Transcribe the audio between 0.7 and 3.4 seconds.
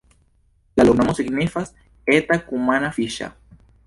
La loknomo signifas: eta-kumana-fiŝa.